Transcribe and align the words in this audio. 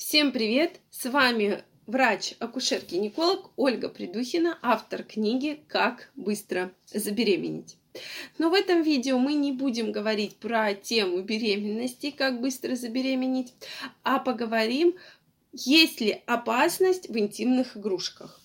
Всем 0.00 0.32
привет! 0.32 0.80
С 0.90 1.10
вами 1.10 1.62
врач-акушер-гинеколог 1.86 3.50
Ольга 3.56 3.90
Придухина, 3.90 4.58
автор 4.62 5.02
книги 5.02 5.60
«Как 5.68 6.10
быстро 6.16 6.72
забеременеть». 6.86 7.76
Но 8.38 8.48
в 8.48 8.54
этом 8.54 8.80
видео 8.80 9.18
мы 9.18 9.34
не 9.34 9.52
будем 9.52 9.92
говорить 9.92 10.36
про 10.36 10.72
тему 10.72 11.20
беременности, 11.20 12.12
как 12.12 12.40
быстро 12.40 12.76
забеременеть, 12.76 13.52
а 14.02 14.20
поговорим, 14.20 14.94
есть 15.52 16.00
ли 16.00 16.22
опасность 16.24 17.10
в 17.10 17.18
интимных 17.18 17.76
игрушках. 17.76 18.39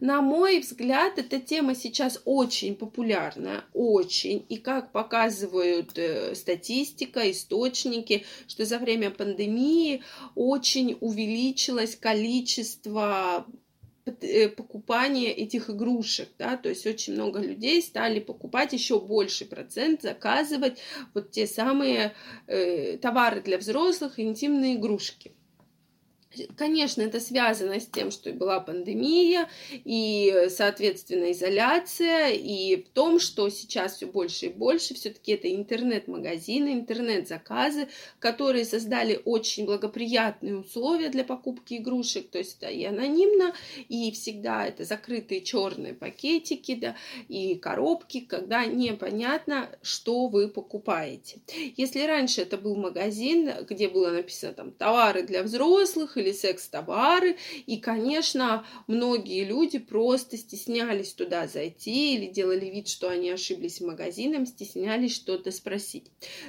На 0.00 0.22
мой 0.22 0.60
взгляд, 0.60 1.18
эта 1.18 1.40
тема 1.40 1.74
сейчас 1.74 2.20
очень 2.24 2.74
популярна, 2.74 3.64
очень. 3.72 4.44
И 4.48 4.56
как 4.58 4.92
показывают 4.92 5.98
э, 5.98 6.34
статистика, 6.34 7.30
источники, 7.30 8.24
что 8.46 8.64
за 8.64 8.78
время 8.78 9.10
пандемии 9.10 10.02
очень 10.34 10.96
увеличилось 11.00 11.96
количество 11.96 13.46
э, 14.04 14.48
покупания 14.48 15.30
этих 15.30 15.70
игрушек, 15.70 16.28
да, 16.38 16.56
то 16.56 16.68
есть 16.68 16.86
очень 16.86 17.14
много 17.14 17.40
людей 17.40 17.82
стали 17.82 18.20
покупать 18.20 18.72
еще 18.72 19.00
больше 19.00 19.44
процент, 19.44 20.02
заказывать 20.02 20.78
вот 21.14 21.30
те 21.30 21.46
самые 21.46 22.14
э, 22.46 22.98
товары 22.98 23.40
для 23.40 23.58
взрослых, 23.58 24.18
интимные 24.20 24.76
игрушки. 24.76 25.32
Конечно, 26.56 27.02
это 27.02 27.20
связано 27.20 27.80
с 27.80 27.86
тем, 27.86 28.10
что 28.10 28.32
была 28.32 28.60
пандемия 28.60 29.48
и, 29.70 30.46
соответственно, 30.48 31.32
изоляция, 31.32 32.30
и 32.30 32.82
в 32.82 32.88
том, 32.90 33.18
что 33.18 33.48
сейчас 33.48 33.96
все 33.96 34.06
больше 34.06 34.46
и 34.46 34.48
больше 34.48 34.94
все-таки 34.94 35.32
это 35.32 35.54
интернет-магазины, 35.54 36.72
интернет-заказы, 36.72 37.88
которые 38.18 38.64
создали 38.64 39.20
очень 39.24 39.66
благоприятные 39.66 40.58
условия 40.58 41.08
для 41.08 41.24
покупки 41.24 41.74
игрушек, 41.74 42.30
то 42.30 42.38
есть 42.38 42.58
это 42.58 42.70
и 42.70 42.84
анонимно, 42.84 43.54
и 43.88 44.10
всегда 44.12 44.66
это 44.66 44.84
закрытые 44.84 45.40
черные 45.42 45.94
пакетики, 45.94 46.74
да, 46.74 46.96
и 47.28 47.54
коробки, 47.56 48.20
когда 48.20 48.64
непонятно, 48.64 49.68
что 49.82 50.28
вы 50.28 50.48
покупаете. 50.48 51.40
Если 51.76 52.00
раньше 52.00 52.42
это 52.42 52.56
был 52.56 52.76
магазин, 52.76 53.50
где 53.68 53.88
было 53.88 54.10
написано 54.10 54.52
там 54.52 54.72
товары 54.72 55.22
для 55.22 55.42
взрослых 55.42 56.16
или 56.16 56.27
секс-товары. 56.32 57.36
И, 57.66 57.78
конечно, 57.78 58.66
многие 58.86 59.44
люди 59.44 59.78
просто 59.78 60.36
стеснялись 60.36 61.12
туда 61.12 61.46
зайти 61.46 62.14
или 62.14 62.26
делали 62.26 62.66
вид, 62.66 62.88
что 62.88 63.08
они 63.08 63.30
ошиблись 63.30 63.80
магазином, 63.80 64.46
стеснялись 64.46 65.14
что-то 65.14 65.50
спросить. 65.50 66.04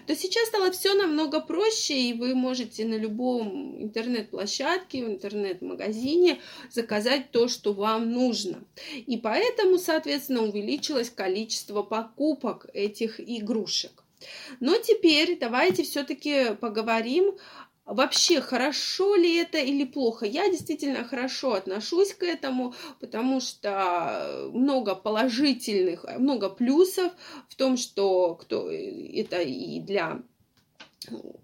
То 0.05 0.16
сейчас 0.16 0.47
стало 0.49 0.71
все 0.71 0.94
намного 0.94 1.39
проще, 1.39 1.99
и 1.99 2.13
вы 2.13 2.36
можете 2.36 2.86
на 2.86 2.95
любом 2.95 3.81
интернет-площадке, 3.81 5.05
в 5.05 5.09
интернет-магазине 5.09 6.39
заказать 6.71 7.31
то, 7.31 7.47
что 7.47 7.73
вам 7.73 8.11
нужно. 8.11 8.64
И 8.95 9.17
поэтому, 9.17 9.77
соответственно, 9.77 10.43
увеличилось 10.43 11.09
количество 11.09 11.81
покупок 11.83 12.67
этих 12.73 13.19
игрушек. 13.19 14.03
Но 14.59 14.77
теперь 14.77 15.38
давайте 15.39 15.83
все-таки 15.83 16.55
поговорим 16.59 17.38
вообще 17.90 18.40
хорошо 18.40 19.16
ли 19.16 19.36
это 19.36 19.58
или 19.58 19.84
плохо. 19.84 20.26
Я 20.26 20.50
действительно 20.50 21.04
хорошо 21.04 21.54
отношусь 21.54 22.14
к 22.14 22.23
этому, 22.23 22.73
потому 23.00 23.42
что 23.42 24.50
много 24.54 24.95
положительных, 24.95 26.06
много 26.17 26.50
плюсов 26.50 27.12
в 27.50 27.56
том, 27.56 27.78
что 27.78 28.36
кто 28.36 28.70
это 28.72 29.42
и 29.42 29.80
для 29.80 30.22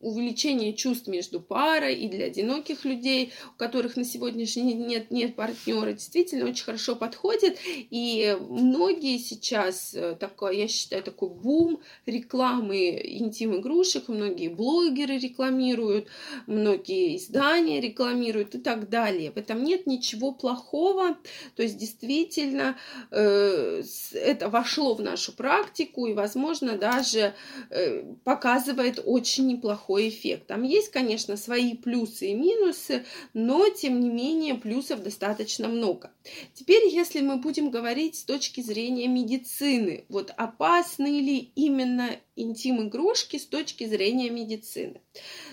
увеличение 0.01 0.73
чувств 0.73 1.07
между 1.07 1.39
парой 1.39 1.95
и 1.95 2.09
для 2.09 2.25
одиноких 2.25 2.83
людей, 2.83 3.31
у 3.55 3.57
которых 3.57 3.95
на 3.95 4.03
сегодняшний 4.03 4.73
день 4.73 4.85
нет, 4.85 5.11
нет 5.11 5.35
партнера, 5.35 5.93
действительно 5.93 6.49
очень 6.49 6.65
хорошо 6.65 6.95
подходит. 6.95 7.57
И 7.65 8.37
многие 8.49 9.17
сейчас, 9.17 9.93
э, 9.93 10.15
такой, 10.19 10.57
я 10.57 10.67
считаю, 10.67 11.03
такой 11.03 11.29
бум 11.29 11.79
рекламы 12.05 13.01
интим-игрушек, 13.03 14.09
многие 14.09 14.49
блогеры 14.49 15.17
рекламируют, 15.17 16.07
многие 16.47 17.15
издания 17.15 17.79
рекламируют 17.79 18.55
и 18.55 18.59
так 18.59 18.89
далее. 18.89 19.31
В 19.31 19.37
этом 19.37 19.63
нет 19.63 19.87
ничего 19.87 20.33
плохого. 20.33 21.17
То 21.55 21.63
есть 21.63 21.77
действительно 21.77 22.77
э, 23.09 23.83
это 24.13 24.49
вошло 24.49 24.95
в 24.95 25.01
нашу 25.01 25.31
практику 25.31 26.07
и, 26.07 26.13
возможно, 26.13 26.77
даже 26.77 27.33
э, 27.69 28.03
показывает 28.23 29.01
очень 29.03 29.44
неплохой 29.45 30.09
эффект. 30.09 30.47
Там 30.47 30.63
есть, 30.63 30.89
конечно, 30.89 31.37
свои 31.37 31.75
плюсы 31.75 32.31
и 32.31 32.33
минусы, 32.33 33.05
но, 33.33 33.69
тем 33.69 33.99
не 33.99 34.09
менее, 34.09 34.55
плюсов 34.55 35.03
достаточно 35.03 35.67
много. 35.67 36.11
Теперь, 36.53 36.87
если 36.87 37.21
мы 37.21 37.37
будем 37.37 37.69
говорить 37.69 38.15
с 38.15 38.23
точки 38.23 38.61
зрения 38.61 39.07
медицины, 39.07 40.05
вот 40.09 40.31
опасны 40.35 41.19
ли 41.19 41.51
именно 41.55 42.17
интим-игрушки 42.35 43.37
с 43.37 43.45
точки 43.45 43.85
зрения 43.85 44.29
медицины? 44.29 45.01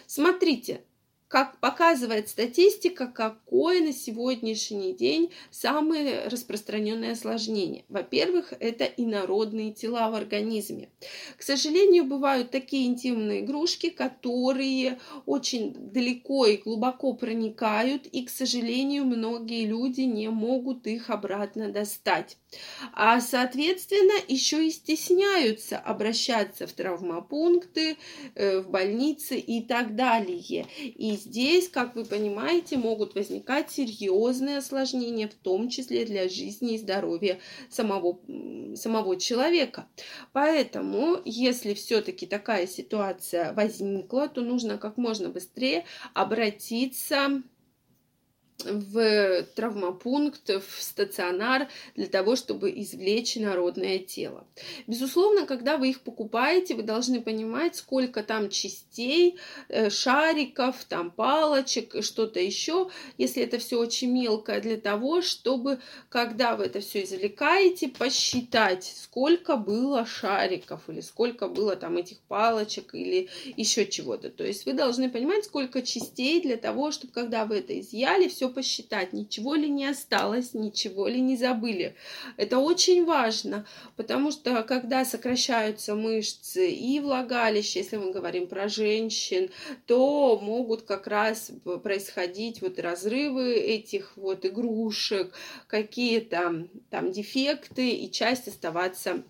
Смотрите, 0.07 0.83
как 1.33 1.57
показывает 1.61 2.29
статистика, 2.29 3.07
какое 3.07 3.81
на 3.81 3.95
сегодняшний 3.95 4.93
день 4.93 5.31
самое 5.51 6.29
распространенное 6.29 7.13
осложнение. 7.13 7.87
Во-первых, 7.89 8.53
это 8.61 8.85
инородные 8.85 9.73
тела 9.73 10.11
в 10.11 10.15
организме. 10.15 10.91
К 11.39 11.43
сожалению, 11.43 12.05
бывают 12.05 12.51
такие 12.51 12.87
интимные 12.87 13.41
игрушки, 13.41 13.89
которые 13.89 15.01
очень 15.25 15.73
далеко 15.73 16.45
и 16.45 16.59
глубоко 16.59 17.15
проникают, 17.15 18.07
и, 18.09 18.27
к 18.27 18.29
сожалению, 18.29 19.07
многие 19.07 19.65
люди 19.65 20.03
не 20.03 20.29
могут 20.29 20.87
их 20.87 21.09
обратно 21.09 21.73
достать. 21.73 22.37
А, 22.93 23.23
соответственно, 23.23 24.21
еще 24.29 24.67
и 24.67 24.71
стесняются 24.71 25.79
обращаться 25.79 26.67
в 26.67 26.75
травмопункты, 26.75 27.97
э, 28.35 28.61
в 28.61 28.69
больницы 28.69 29.39
и 29.39 29.63
так 29.63 29.97
далее. 29.97 30.67
И 30.79 31.22
здесь, 31.23 31.69
как 31.69 31.95
вы 31.95 32.05
понимаете, 32.05 32.77
могут 32.77 33.15
возникать 33.15 33.71
серьезные 33.71 34.59
осложнения, 34.59 35.29
в 35.29 35.35
том 35.35 35.69
числе 35.69 36.05
для 36.05 36.29
жизни 36.29 36.75
и 36.75 36.79
здоровья 36.79 37.39
самого, 37.71 38.19
самого 38.77 39.17
человека. 39.17 39.87
Поэтому, 40.33 41.19
если 41.25 41.75
все-таки 41.75 42.27
такая 42.27 42.67
ситуация 42.67 43.53
возникла, 43.55 44.29
то 44.29 44.41
нужно 44.41 44.79
как 44.79 44.97
можно 44.97 45.29
быстрее 45.29 45.85
обратиться 46.15 47.43
в 48.65 49.43
травмопункт, 49.55 50.49
в 50.49 50.83
стационар 50.83 51.69
для 51.97 52.07
того, 52.07 52.37
чтобы 52.37 52.71
извлечь 52.71 53.37
народное 53.37 53.99
тело. 53.99 54.47
Безусловно, 54.87 55.47
когда 55.47 55.77
вы 55.77 55.91
их 55.91 56.01
покупаете, 56.01 56.75
вы 56.75 56.83
должны 56.83 57.21
понимать, 57.21 57.77
сколько 57.77 58.23
там 58.23 58.51
частей, 58.51 59.37
э, 59.69 59.91
шариков, 59.91 60.85
там 60.85 61.11
палочек, 61.11 62.03
что-то 62.05 62.41
еще, 62.41 62.91
если 63.19 63.43
это 63.43 63.59
все 63.59 63.79
очень 63.79 64.13
мелкое, 64.13 64.61
для 64.61 64.77
того, 64.77 65.23
чтобы, 65.23 65.81
когда 66.09 66.57
вы 66.57 66.67
это 66.67 66.81
все 66.81 67.03
извлекаете, 67.03 67.89
посчитать, 67.89 68.85
сколько 68.85 69.57
было 69.57 70.07
шариков 70.07 70.89
или 70.89 71.01
сколько 71.01 71.49
было 71.49 71.77
там 71.77 71.97
этих 71.97 72.19
палочек 72.21 72.95
или 72.95 73.29
еще 73.57 73.87
чего-то. 73.87 74.31
То 74.31 74.45
есть 74.45 74.67
вы 74.67 74.73
должны 74.73 75.11
понимать, 75.11 75.45
сколько 75.45 75.83
частей 75.83 76.41
для 76.41 76.57
того, 76.57 76.91
чтобы, 76.91 77.13
когда 77.13 77.45
вы 77.45 77.57
это 77.57 77.79
изъяли, 77.79 78.29
все 78.29 78.42
посчитать, 78.49 79.13
ничего 79.13 79.55
ли 79.55 79.69
не 79.69 79.87
осталось, 79.87 80.55
ничего 80.55 81.09
ли 81.09 81.21
не 81.21 81.37
забыли. 81.37 81.95
Это 82.37 82.59
очень 82.59 83.05
важно, 83.05 83.67
потому 83.97 84.31
что 84.31 84.63
когда 84.63 85.05
сокращаются 85.05 85.95
мышцы 85.95 86.71
и 86.71 87.01
влагалище, 87.01 87.81
если 87.81 87.97
мы 87.97 88.13
говорим 88.13 88.47
про 88.47 88.69
женщин, 88.69 89.51
то 89.87 90.39
могут 90.41 90.83
как 90.83 91.07
раз 91.07 91.51
происходить 91.83 92.63
вот 92.63 92.79
разрывы 92.79 93.55
этих 93.55 94.17
вот 94.17 94.45
игрушек, 94.45 95.33
какие-то 95.67 96.69
там 96.91 97.13
дефекты 97.13 97.91
и 97.91 98.11
часть 98.11 98.49
оставаться 98.49 99.23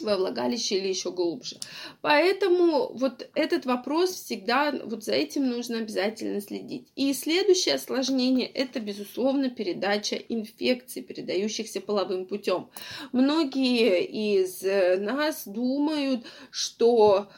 во 0.00 0.16
влагалище 0.16 0.76
или 0.78 0.88
еще 0.88 1.10
глубже. 1.10 1.56
Поэтому 2.00 2.92
вот 2.94 3.28
этот 3.34 3.66
вопрос 3.66 4.10
всегда, 4.12 4.72
вот 4.84 5.04
за 5.04 5.12
этим 5.12 5.48
нужно 5.48 5.78
обязательно 5.78 6.40
следить. 6.40 6.88
И 6.96 7.12
следующее 7.12 7.76
осложнение– 7.76 8.46
это, 8.54 8.80
безусловно, 8.80 9.50
передача 9.50 10.16
инфекций, 10.16 11.02
передающихся 11.02 11.80
половым 11.80 12.26
путем. 12.26 12.68
Многие 13.12 14.04
из 14.04 14.62
нас 15.00 15.46
думают, 15.46 16.24
что 16.50 17.28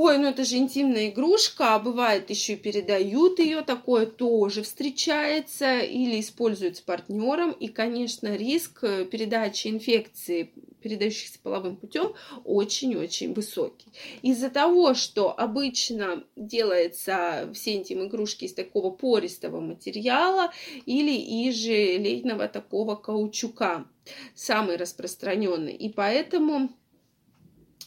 Ой, 0.00 0.16
ну 0.18 0.28
это 0.28 0.44
же 0.44 0.58
интимная 0.58 1.08
игрушка, 1.08 1.74
а 1.74 1.80
бывает 1.80 2.30
еще 2.30 2.52
и 2.52 2.56
передают 2.56 3.40
ее, 3.40 3.62
такое 3.62 4.06
тоже 4.06 4.62
встречается 4.62 5.80
или 5.80 6.20
используют 6.20 6.76
с 6.76 6.80
партнером. 6.80 7.50
И, 7.50 7.66
конечно, 7.66 8.36
риск 8.36 8.82
передачи 9.10 9.66
инфекции 9.66 10.52
передающихся 10.80 11.38
половым 11.42 11.76
путем, 11.76 12.14
очень-очень 12.44 13.34
высокий. 13.34 13.86
Из-за 14.22 14.50
того, 14.50 14.94
что 14.94 15.38
обычно 15.38 16.24
делается 16.36 17.50
все 17.54 17.76
интим-игрушки 17.76 18.44
из 18.44 18.54
такого 18.54 18.90
пористого 18.90 19.60
материала 19.60 20.52
или 20.86 21.12
из 21.12 21.56
желейного 21.56 22.48
такого 22.48 22.96
каучука, 22.96 23.86
самый 24.34 24.76
распространенный. 24.76 25.74
И 25.74 25.92
поэтому 25.92 26.70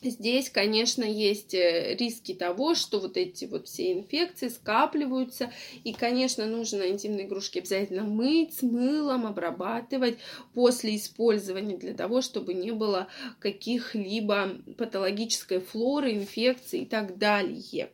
Здесь, 0.01 0.49
конечно, 0.49 1.03
есть 1.03 1.53
э, 1.53 1.95
риски 1.95 2.33
того, 2.33 2.73
что 2.73 2.99
вот 2.99 3.17
эти 3.17 3.45
вот 3.45 3.67
все 3.67 3.93
инфекции 3.93 4.47
скапливаются, 4.47 5.51
и, 5.83 5.93
конечно, 5.93 6.47
нужно 6.47 6.89
интимные 6.89 7.27
игрушки 7.27 7.59
обязательно 7.59 8.03
мыть 8.03 8.55
с 8.55 8.61
мылом, 8.63 9.27
обрабатывать 9.27 10.17
после 10.55 10.95
использования 10.95 11.77
для 11.77 11.93
того, 11.93 12.21
чтобы 12.21 12.55
не 12.55 12.71
было 12.71 13.09
каких-либо 13.39 14.57
патологической 14.75 15.59
флоры, 15.59 16.13
инфекций 16.13 16.79
и 16.79 16.85
так 16.85 17.19
далее. 17.19 17.91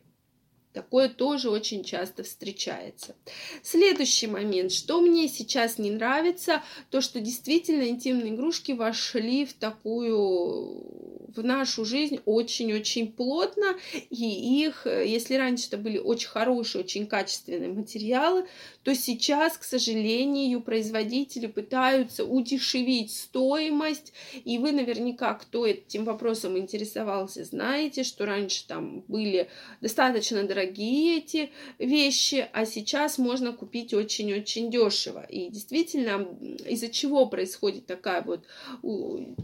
Такое 0.72 1.08
тоже 1.08 1.50
очень 1.50 1.82
часто 1.82 2.22
встречается. 2.22 3.16
Следующий 3.62 4.28
момент, 4.28 4.70
что 4.70 5.00
мне 5.00 5.26
сейчас 5.26 5.76
не 5.76 5.90
нравится, 5.90 6.62
то 6.90 7.00
что 7.00 7.20
действительно 7.20 7.88
интимные 7.88 8.34
игрушки 8.34 8.72
вошли 8.72 9.44
в 9.44 9.54
такую 9.54 11.17
в 11.34 11.44
нашу 11.44 11.84
жизнь 11.84 12.20
очень-очень 12.24 13.12
плотно, 13.12 13.76
и 14.10 14.64
их, 14.64 14.86
если 14.86 15.34
раньше 15.34 15.68
это 15.68 15.76
были 15.76 15.98
очень 15.98 16.28
хорошие, 16.28 16.82
очень 16.82 17.06
качественные 17.06 17.70
материалы, 17.70 18.46
то 18.82 18.94
сейчас, 18.94 19.58
к 19.58 19.64
сожалению, 19.64 20.62
производители 20.62 21.46
пытаются 21.46 22.24
удешевить 22.24 23.12
стоимость, 23.12 24.12
и 24.44 24.58
вы 24.58 24.72
наверняка, 24.72 25.34
кто 25.34 25.66
этим 25.66 26.04
вопросом 26.04 26.56
интересовался, 26.56 27.44
знаете, 27.44 28.02
что 28.04 28.24
раньше 28.24 28.66
там 28.66 29.04
были 29.08 29.48
достаточно 29.80 30.42
дорогие 30.44 31.18
эти 31.18 31.50
вещи, 31.78 32.48
а 32.52 32.64
сейчас 32.64 33.18
можно 33.18 33.52
купить 33.52 33.92
очень-очень 33.92 34.70
дешево. 34.70 35.24
И 35.28 35.50
действительно, 35.50 36.26
из-за 36.66 36.88
чего 36.88 37.26
происходит 37.26 37.86
такая 37.86 38.22
вот 38.22 38.44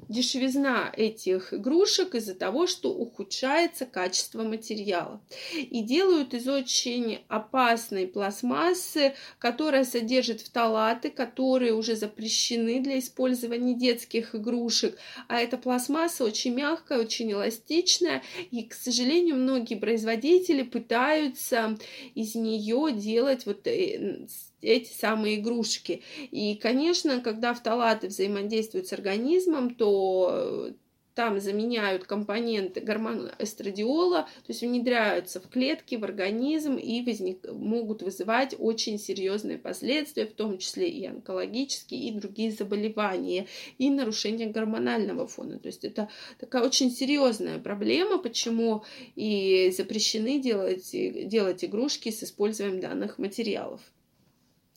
дешевизна 0.08 0.90
этих 0.96 1.52
игрушек? 1.52 1.74
Из-за 2.14 2.34
того, 2.34 2.66
что 2.66 2.92
ухудшается 2.92 3.86
качество 3.86 4.42
материала. 4.42 5.20
И 5.54 5.82
делают 5.82 6.34
из 6.34 6.48
очень 6.48 7.20
опасной 7.28 8.06
пластмассы 8.06 9.14
которая 9.38 9.84
содержит 9.84 10.40
фталаты, 10.40 11.10
которые 11.10 11.74
уже 11.74 11.96
запрещены 11.96 12.80
для 12.80 12.98
использования 12.98 13.74
детских 13.74 14.34
игрушек. 14.34 14.96
А 15.28 15.40
эта 15.40 15.56
пластмасса 15.58 16.24
очень 16.24 16.54
мягкая, 16.54 16.98
очень 16.98 17.32
эластичная, 17.32 18.22
и, 18.50 18.62
к 18.62 18.74
сожалению, 18.74 19.36
многие 19.36 19.76
производители 19.76 20.62
пытаются 20.62 21.76
из 22.14 22.34
нее 22.34 22.92
делать 22.92 23.46
вот 23.46 23.66
э, 23.66 24.26
эти 24.62 24.92
самые 24.92 25.36
игрушки. 25.36 26.02
И, 26.30 26.54
конечно, 26.56 27.20
когда 27.20 27.54
фталаты 27.54 28.08
взаимодействуют 28.08 28.88
с 28.88 28.92
организмом, 28.92 29.74
то 29.74 30.70
там 31.14 31.40
заменяют 31.40 32.04
компоненты 32.04 32.80
гормона 32.80 33.34
эстрадиола, 33.38 34.22
то 34.22 34.48
есть 34.48 34.62
внедряются 34.62 35.40
в 35.40 35.48
клетки, 35.48 35.94
в 35.94 36.04
организм 36.04 36.76
и 36.76 37.02
возник, 37.02 37.44
могут 37.50 38.02
вызывать 38.02 38.54
очень 38.58 38.98
серьезные 38.98 39.58
последствия, 39.58 40.26
в 40.26 40.32
том 40.32 40.58
числе 40.58 40.88
и 40.88 41.06
онкологические, 41.06 42.08
и 42.08 42.12
другие 42.12 42.50
заболевания, 42.50 43.46
и 43.78 43.90
нарушение 43.90 44.48
гормонального 44.48 45.26
фона. 45.26 45.58
То 45.58 45.68
есть 45.68 45.84
это 45.84 46.08
такая 46.38 46.64
очень 46.64 46.90
серьезная 46.90 47.58
проблема, 47.58 48.18
почему 48.18 48.84
и 49.14 49.72
запрещены 49.76 50.40
делать, 50.40 50.90
делать 50.92 51.64
игрушки 51.64 52.10
с 52.10 52.22
использованием 52.24 52.80
данных 52.80 53.18
материалов 53.18 53.80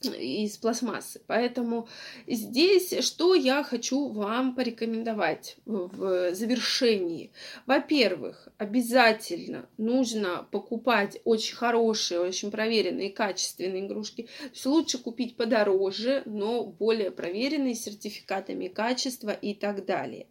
из 0.01 0.57
пластмассы. 0.57 1.21
Поэтому 1.27 1.87
здесь 2.27 2.93
что 3.03 3.33
я 3.33 3.63
хочу 3.63 4.09
вам 4.09 4.55
порекомендовать 4.55 5.57
в 5.65 6.33
завершении. 6.33 7.31
Во-первых, 7.65 8.47
обязательно 8.57 9.67
нужно 9.77 10.47
покупать 10.51 11.19
очень 11.23 11.55
хорошие, 11.55 12.19
очень 12.19 12.51
проверенные, 12.51 13.09
качественные 13.09 13.85
игрушки. 13.85 14.23
То 14.23 14.49
есть 14.53 14.65
лучше 14.65 14.97
купить 14.99 15.35
подороже, 15.35 16.21
но 16.25 16.63
более 16.63 17.11
проверенные, 17.11 17.75
сертификатами 17.75 18.67
качества 18.67 19.31
и 19.31 19.53
так 19.53 19.85
далее. 19.85 20.27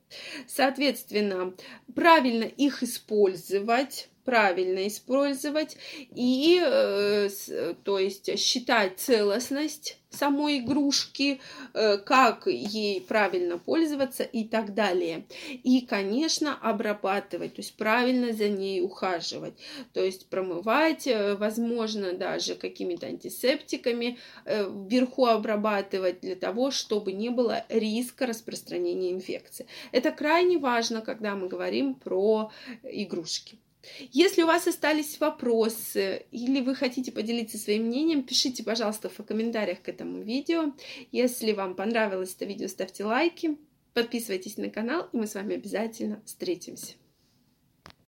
Соответственно, 0.46 1.54
правильно 1.94 2.44
их 2.44 2.82
использовать 2.82 4.08
правильно 4.26 4.87
использовать 4.87 5.78
и, 6.14 6.61
э, 6.62 7.28
то 7.84 7.99
есть, 7.99 8.38
считать 8.38 8.99
целостность 8.99 9.99
самой 10.17 10.58
игрушки, 10.58 11.40
э, 11.75 11.99
как 11.99 12.46
ей 12.46 13.00
правильно 13.00 13.58
пользоваться 13.58 14.25
и 14.25 14.44
так 14.44 14.75
далее. 14.75 15.26
И, 15.62 15.82
конечно, 15.82 16.58
обрабатывать, 16.61 17.55
то 17.55 17.61
есть 17.61 17.76
правильно 17.76 18.32
за 18.32 18.49
ней 18.49 18.81
ухаживать, 18.82 19.55
то 19.93 20.02
есть 20.02 20.28
промывать, 20.28 21.06
э, 21.06 21.34
возможно, 21.37 22.12
даже 22.12 22.55
какими-то 22.55 23.06
антисептиками 23.06 24.19
э, 24.44 24.69
вверху 24.88 25.26
обрабатывать 25.26 26.20
для 26.20 26.37
того, 26.37 26.70
чтобы 26.70 27.12
не 27.12 27.31
было 27.31 27.64
риска 27.69 28.26
распространения 28.26 29.12
инфекции. 29.12 29.67
Это 29.93 30.11
крайне 30.11 30.58
важно, 30.58 31.00
когда 31.02 31.34
мы 31.34 31.49
говорим 31.49 31.94
про 31.94 32.50
игрушки. 32.82 33.58
Если 34.12 34.42
у 34.42 34.46
вас 34.46 34.66
остались 34.66 35.18
вопросы 35.20 36.26
или 36.30 36.60
вы 36.60 36.74
хотите 36.74 37.12
поделиться 37.12 37.58
своим 37.58 37.84
мнением, 37.84 38.22
пишите, 38.22 38.64
пожалуйста, 38.64 39.08
в 39.08 39.16
комментариях 39.24 39.82
к 39.82 39.88
этому 39.88 40.22
видео. 40.22 40.72
Если 41.12 41.52
вам 41.52 41.74
понравилось 41.74 42.34
это 42.34 42.44
видео, 42.44 42.68
ставьте 42.68 43.04
лайки, 43.04 43.56
подписывайтесь 43.94 44.56
на 44.56 44.70
канал, 44.70 45.08
и 45.12 45.16
мы 45.16 45.26
с 45.26 45.34
вами 45.34 45.54
обязательно 45.54 46.22
встретимся. 46.24 46.94